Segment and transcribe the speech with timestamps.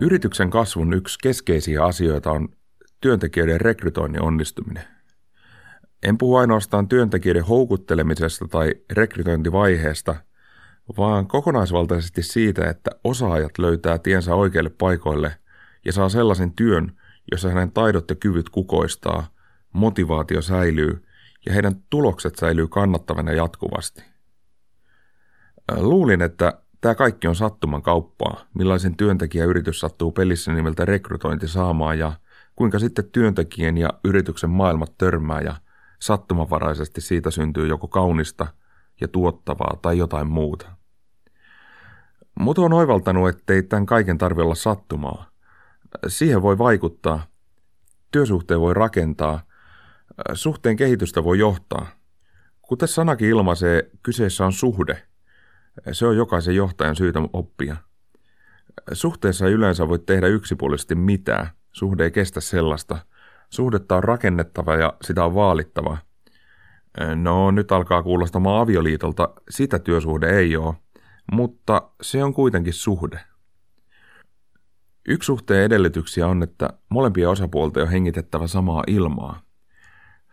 [0.00, 2.48] Yrityksen kasvun yksi keskeisiä asioita on
[3.00, 4.84] työntekijöiden rekrytoinnin onnistuminen.
[6.02, 10.14] En puhu ainoastaan työntekijöiden houkuttelemisesta tai rekrytointivaiheesta,
[10.98, 15.36] vaan kokonaisvaltaisesti siitä, että osaajat löytää tiensä oikeille paikoille
[15.84, 16.92] ja saa sellaisen työn,
[17.30, 19.28] jossa hänen taidot ja kyvyt kukoistaa,
[19.72, 21.04] motivaatio säilyy
[21.46, 24.02] ja heidän tulokset säilyy kannattavana jatkuvasti.
[25.76, 32.12] Luulin, että tämä kaikki on sattuman kauppaa, millaisen työntekijäyritys sattuu pelissä nimeltä rekrytointi saamaan ja
[32.56, 35.54] kuinka sitten työntekijän ja yrityksen maailmat törmää ja
[35.98, 38.46] sattumanvaraisesti siitä syntyy joko kaunista
[39.00, 40.66] ja tuottavaa tai jotain muuta.
[42.40, 45.30] Mutta on oivaltanut, ettei tämän kaiken tarvitse olla sattumaa.
[46.08, 47.26] Siihen voi vaikuttaa,
[48.10, 49.40] työsuhteen voi rakentaa,
[50.32, 51.86] suhteen kehitystä voi johtaa.
[52.62, 55.02] Kuten sanakin ilmaisee, kyseessä on suhde.
[55.92, 57.76] Se on jokaisen johtajan syytä oppia.
[58.92, 61.48] Suhteessa ei yleensä voi tehdä yksipuolisesti mitään.
[61.72, 62.98] Suhde ei kestä sellaista.
[63.50, 65.98] Suhdetta on rakennettava ja sitä on vaalittava.
[67.14, 69.28] No, nyt alkaa kuulostamaan avioliitolta.
[69.50, 70.74] Sitä työsuhde ei ole,
[71.32, 73.20] mutta se on kuitenkin suhde.
[75.08, 79.40] Yksi suhteen edellytyksiä on, että molempia osapuolta on hengitettävä samaa ilmaa.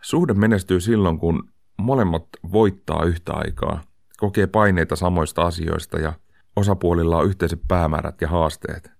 [0.00, 3.80] Suhde menestyy silloin, kun molemmat voittaa yhtä aikaa,
[4.24, 6.12] kokee paineita samoista asioista ja
[6.56, 8.90] osapuolilla on yhteiset päämäärät ja haasteet.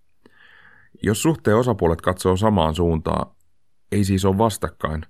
[1.03, 3.30] Jos suhteen osapuolet katsoo samaan suuntaan,
[3.92, 5.02] ei siis ole vastakkain,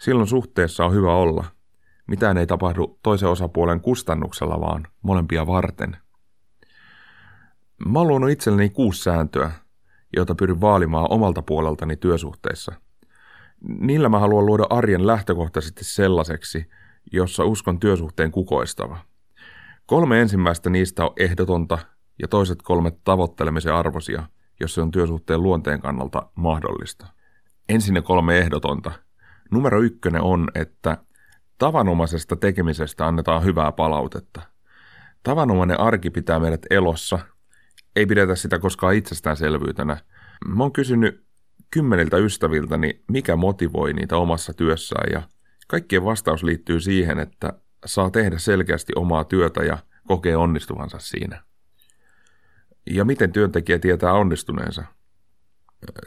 [0.00, 1.44] silloin suhteessa on hyvä olla.
[2.06, 5.96] Mitään ei tapahdu toisen osapuolen kustannuksella, vaan molempia varten.
[7.86, 9.50] Mä oon luonut itselleni kuusi sääntöä,
[10.16, 12.72] joita pyrin vaalimaan omalta puoleltani työsuhteissa.
[13.60, 16.66] Niillä mä haluan luoda arjen lähtökohtaisesti sellaiseksi,
[17.12, 18.98] jossa uskon työsuhteen kukoistava.
[19.90, 21.78] Kolme ensimmäistä niistä on ehdotonta
[22.22, 24.22] ja toiset kolme tavoittelemisen arvosia,
[24.60, 27.06] jos se on työsuhteen luonteen kannalta mahdollista.
[27.68, 28.92] Ensin kolme ehdotonta.
[29.50, 30.98] Numero ykkönen on, että
[31.58, 34.40] tavanomaisesta tekemisestä annetaan hyvää palautetta.
[35.22, 37.18] Tavanomainen arki pitää meidät elossa–
[37.96, 39.96] ei pidetä sitä koskaan itsestäänselvyytenä.
[40.46, 41.24] Mä oon kysynyt
[41.70, 45.22] kymmeniltä ystäviltäni, mikä motivoi niitä omassa työssään ja
[45.68, 47.52] kaikkien vastaus liittyy siihen, että
[47.86, 51.42] saa tehdä selkeästi omaa työtä ja kokee onnistuvansa siinä.
[52.90, 54.84] Ja miten työntekijä tietää onnistuneensa?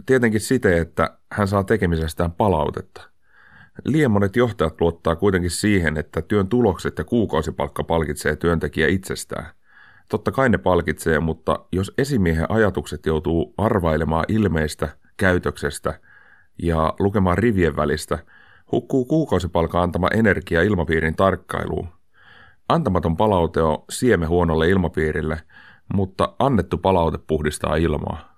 [0.06, 3.10] Tietenkin siten, että hän saa tekemisestään palautetta.
[3.86, 9.46] Liian monet johtajat luottaa kuitenkin siihen, että työn tulokset ja kuukausipalkka palkitsee työntekijä itsestään–
[10.10, 16.00] Totta kai ne palkitsee, mutta jos esimiehen ajatukset joutuu arvailemaan ilmeistä käytöksestä
[16.62, 18.20] ja lukemaan rivien välistä,
[18.74, 21.88] hukkuu kuukausipalka antama energia ilmapiirin tarkkailuun.
[22.70, 25.42] Antamaton palaute on sieme huonolle ilmapiirille,
[25.94, 28.34] mutta annettu palaute puhdistaa ilmaa.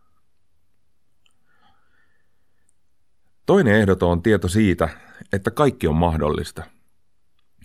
[3.46, 4.90] Toinen ehdoton on tieto siitä,
[5.34, 6.64] että kaikki on mahdollista.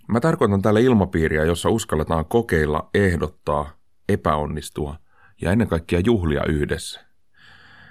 [0.08, 3.70] Mä tarkoitan tällä ilmapiiriä, jossa uskalletaan kokeilla, ehdottaa
[4.08, 4.96] epäonnistua
[5.42, 7.00] ja ennen kaikkea juhlia yhdessä.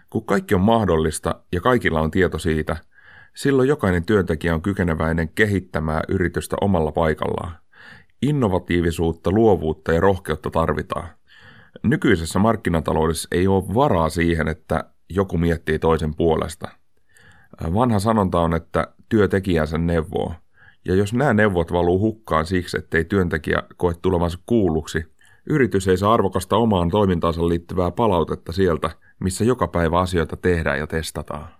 [0.09, 2.77] Kun kaikki on mahdollista ja kaikilla on tieto siitä,
[3.35, 7.51] silloin jokainen työntekijä on kykeneväinen kehittämään yritystä omalla paikallaan.
[8.21, 11.07] Innovatiivisuutta, luovuutta ja rohkeutta tarvitaan.
[11.83, 16.67] Nykyisessä markkinataloudessa ei ole varaa siihen, että joku miettii toisen puolesta.
[17.73, 20.33] Vanha sanonta on, että työntekijänsä neuvoo.
[20.85, 25.05] Ja jos nämä neuvot valuu hukkaan siksi, ettei työntekijä koe tulevansa kuulluksi–
[25.49, 30.87] Yritys ei saa arvokasta omaan toimintaansa liittyvää palautetta sieltä, missä joka päivä asioita tehdään ja
[30.87, 31.58] testataan.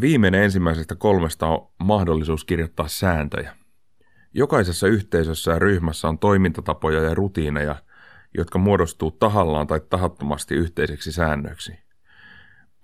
[0.00, 3.56] Viimeinen ensimmäisestä kolmesta on mahdollisuus kirjoittaa sääntöjä.
[4.32, 7.76] Jokaisessa yhteisössä ja ryhmässä on toimintatapoja ja rutiineja,
[8.34, 11.72] jotka muodostuu tahallaan tai tahattomasti yhteiseksi säännöiksi.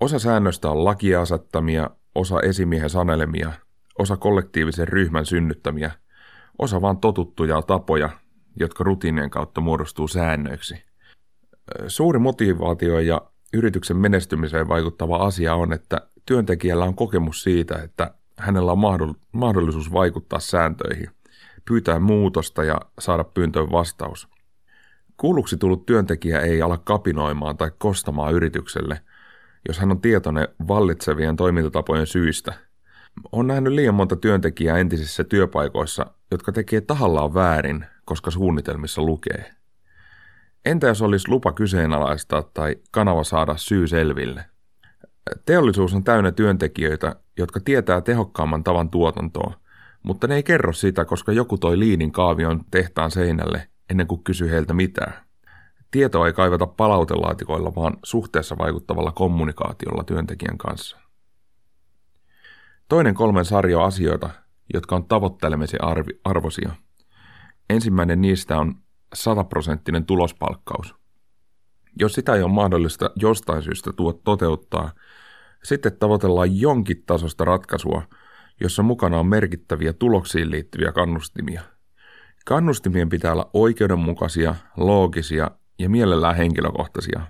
[0.00, 3.53] Osa säännöstä on lakia asettamia, osa esimiehen sanelemia,
[3.99, 5.91] osa kollektiivisen ryhmän synnyttämiä,
[6.59, 8.09] osa vain totuttuja tapoja,
[8.56, 10.85] jotka rutiinien kautta muodostuu säännöiksi.
[11.87, 13.21] Suuri motivaatio ja
[13.53, 20.41] yrityksen menestymiseen vaikuttava asia on, että työntekijällä on kokemus siitä, että hänellä on mahdollisuus vaikuttaa
[20.41, 21.11] sääntöihin,
[21.65, 24.29] pyytää muutosta ja saada pyyntöön vastaus.
[25.17, 29.01] Kuulluksi tullut työntekijä ei ala kapinoimaan tai kostamaan yritykselle,
[29.69, 32.53] jos hän on tietoinen vallitsevien toimintatapojen syistä.
[33.33, 39.55] On nähnyt liian monta työntekijää entisissä työpaikoissa, jotka tekee tahallaan väärin koska suunnitelmissa lukee.
[40.65, 44.45] Entä jos olisi lupa kyseenalaistaa tai kanava saada syy selville?
[45.47, 49.55] Teollisuus on täynnä työntekijöitä, jotka tietää tehokkaamman tavan tuotantoa,
[50.03, 54.51] mutta ne ei kerro sitä, koska joku toi liinin kaavion tehtaan seinälle ennen kuin kysy
[54.51, 55.13] heiltä mitään.
[55.91, 60.99] Tietoa ei kaivata palautelaatikoilla, vaan suhteessa vaikuttavalla kommunikaatiolla työntekijän kanssa.
[62.89, 64.31] Toinen kolmen sarja on asioita,
[64.75, 65.81] jotka on tavoittelemisen
[66.25, 66.71] arvosia.
[67.71, 68.75] Ensimmäinen niistä on
[69.15, 71.02] sataprosenttinen tulospalkkaus.
[71.99, 74.93] Jos sitä ei ole mahdollista jostain syystä tuo toteuttaa,
[75.65, 78.03] sitten tavoitellaan jonkin tasosta ratkaisua,
[78.61, 81.62] jossa mukana on merkittäviä tuloksiin liittyviä kannustimia.
[82.47, 87.21] Kannustimien pitää olla oikeudenmukaisia, loogisia ja mielellään henkilökohtaisia.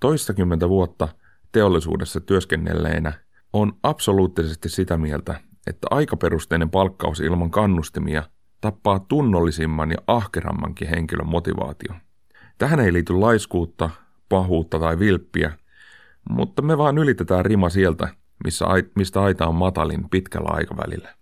[0.00, 1.08] Toistakymmentä vuotta
[1.52, 3.12] teollisuudessa työskennelleenä
[3.52, 8.22] on absoluuttisesti sitä mieltä, että aikaperusteinen palkkaus ilman kannustimia
[8.60, 11.94] tappaa tunnollisimman ja ahkerammankin henkilön motivaatio.
[12.58, 13.90] Tähän ei liity laiskuutta,
[14.28, 15.52] pahuutta tai vilppiä,
[16.30, 18.08] mutta me vaan ylitetään rima sieltä,
[18.44, 18.64] missä,
[18.94, 21.14] mistä aita on matalin pitkällä aikavälillä.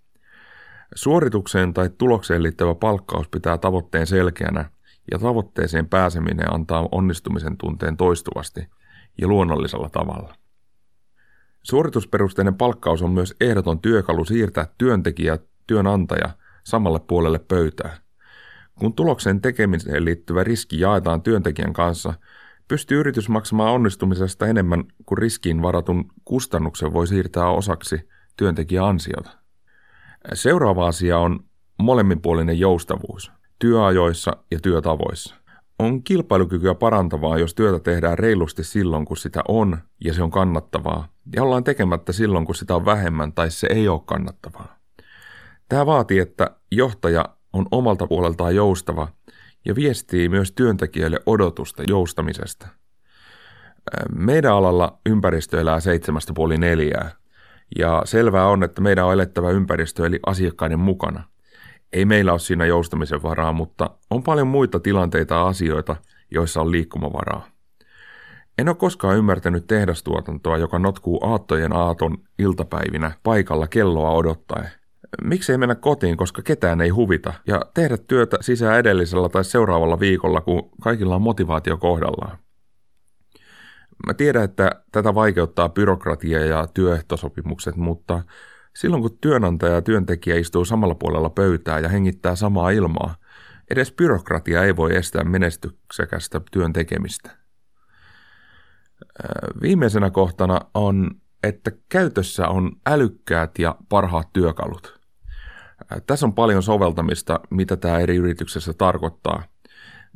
[0.95, 4.71] Suoritukseen tai tulokseen liittyvä palkkaus pitää tavoitteen selkeänä
[5.13, 8.69] ja tavoitteeseen pääseminen antaa onnistumisen tunteen toistuvasti
[9.21, 10.35] ja luonnollisella tavalla.
[11.63, 16.31] Suoritusperusteinen palkkaus on myös ehdoton työkalu siirtää työntekijä työnantaja
[16.65, 18.04] samalle puolelle pöytää.
[18.79, 22.15] Kun tuloksen tekemiseen liittyvä riski jaetaan työntekijän kanssa,
[22.69, 29.31] pystyy yritys maksamaan onnistumisesta enemmän kuin riskiin varatun kustannuksen voi siirtää osaksi työntekijäansiota.
[30.35, 31.45] Seuraava asia on
[31.83, 35.35] molemminpuolinen joustavuus työajoissa ja työtavoissa.
[35.79, 41.09] On kilpailukykyä parantavaa, jos työtä tehdään reilusti silloin, kun sitä on ja se on kannattavaa,
[41.37, 44.79] ja ollaan tekemättä silloin, kun sitä on vähemmän tai se ei ole kannattavaa.
[45.69, 47.25] Tämä vaatii, että johtaja
[47.55, 49.09] on omalta puoleltaan joustava
[49.65, 52.69] ja viestii myös työntekijöille odotusta joustamisesta.
[54.15, 57.11] Meidän alalla ympäristö elää seitsemästä puoli neljää,
[57.79, 61.25] ja selvää on, että meidän on elettävä ympäristö eli asiakkaiden mukana.
[61.93, 65.97] Ei meillä ole siinä joustamisen varaa, mutta on paljon muita tilanteita ja asioita,
[66.31, 67.47] joissa on liikkumavaraa.
[68.59, 74.71] En ole koskaan ymmärtänyt tehdastuotantoa, joka notkuu aattojen aaton iltapäivinä paikalla kelloa odottaen.
[75.23, 80.01] Miksi ei mennä kotiin, koska ketään ei huvita, ja tehdä työtä sisään edellisellä tai seuraavalla
[80.01, 82.39] viikolla, kun kaikilla on motivaatio kohdallaan.
[84.07, 88.23] Mä tiedän, että tätä vaikeuttaa byrokratia ja työehtosopimukset, mutta
[88.77, 93.15] silloin kun työnantaja ja työntekijä istuu samalla puolella pöytää ja hengittää samaa ilmaa,
[93.71, 97.31] edes byrokratia ei voi estää menestyksekästä työn tekemistä.
[99.63, 101.11] Viimeisenä kohtana on,
[101.43, 105.04] että käytössä on älykkäät ja parhaat työkalut.
[106.07, 109.43] Tässä on paljon soveltamista, mitä tämä eri yrityksessä tarkoittaa.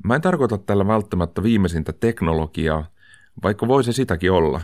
[0.05, 2.87] Mä en tarkoita tällä välttämättä viimeisintä teknologiaa,
[3.43, 4.61] vaikka voi se sitäkin olla.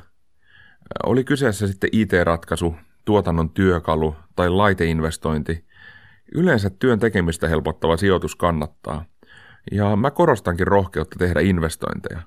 [1.07, 2.75] Oli kyseessä sitten IT-ratkaisu,
[3.05, 5.65] tuotannon työkalu tai laiteinvestointi,
[6.35, 9.05] yleensä työn tekemistä helpottava sijoitus kannattaa.
[9.73, 12.23] Ja mä korostankin rohkeutta tehdä investointeja.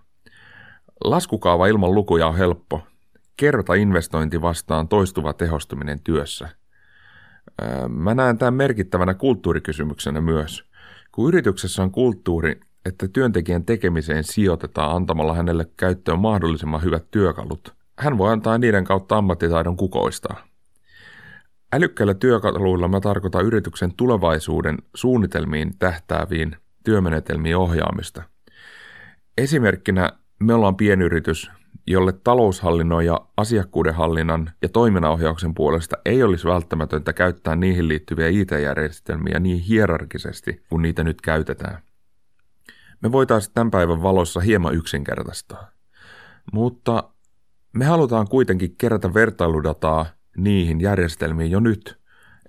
[1.04, 2.82] Laskukaava ilman lukuja on helppo.
[3.38, 6.50] Kerrota investointi vastaan toistuva tehostuminen työssä.
[7.90, 10.64] Mä näen tämän merkittävänä kulttuurikysymyksenä myös.
[11.12, 18.18] Kun yrityksessä on kulttuuri, että työntekijän tekemiseen sijoitetaan antamalla hänelle käyttöön mahdollisimman hyvät työkalut, hän
[18.18, 20.48] voi antaa niiden kautta ammattitaidon kukoistaa.
[21.74, 28.24] Älykkäillä työkaluilla mä tarkoitan yrityksen tulevaisuuden suunnitelmiin tähtääviin työmenetelmiin ohjaamista.
[29.38, 31.52] Esimerkkinä me ollaan pienyritys,
[31.88, 39.60] jolle taloushallinnon ja asiakkuudenhallinnan ja toiminnanohjauksen puolesta ei olisi välttämätöntä käyttää niihin liittyviä IT-järjestelmiä niin
[39.60, 41.82] hierarkisesti kuin niitä nyt käytetään.
[43.02, 45.72] Me voitaisiin tämän päivän valossa hieman yksinkertaistaa.
[46.54, 47.04] Mutta
[47.74, 50.06] me halutaan kuitenkin kerätä vertailudataa
[50.38, 52.00] niihin järjestelmiin jo nyt,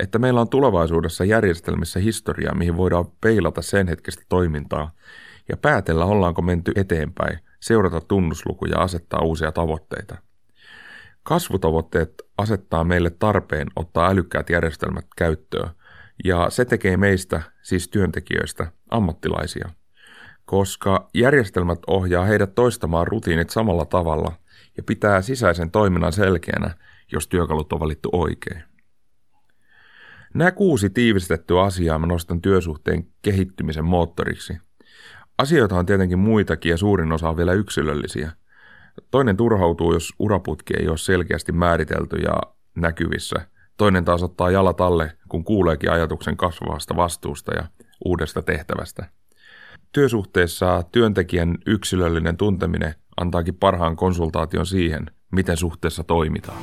[0.01, 4.91] että meillä on tulevaisuudessa järjestelmissä historiaa, mihin voidaan peilata sen hetkistä toimintaa
[5.49, 10.17] ja päätellä, ollaanko menty eteenpäin, seurata tunnuslukuja ja asettaa uusia tavoitteita.
[11.23, 15.71] Kasvutavoitteet asettaa meille tarpeen ottaa älykkäät järjestelmät käyttöön,
[16.25, 19.69] ja se tekee meistä, siis työntekijöistä, ammattilaisia,
[20.45, 24.33] koska järjestelmät ohjaa heidät toistamaan rutiinit samalla tavalla
[24.77, 26.75] ja pitää sisäisen toiminnan selkeänä
[27.13, 28.63] jos työkalut on valittu oikein.
[30.35, 34.59] Nämä kuusi tiivistettyä asiaa mä nostan työsuhteen kehittymisen moottoriksi.
[35.39, 38.33] Asioita on tietenkin muitakin ja suurin osa on vielä yksilöllisiä.
[39.11, 42.41] Toinen turhautuu, jos uraputki ei ole selkeästi määritelty ja
[42.75, 43.37] näkyvissä.
[43.77, 47.65] Toinen taas ottaa jalat alle, kun kuuleekin ajatuksen kasvavasta vastuusta ja
[48.05, 49.07] uudesta tehtävästä.
[49.93, 56.63] Työsuhteessa työntekijän yksilöllinen tunteminen antaakin parhaan konsultaation siihen, miten suhteessa toimitaan.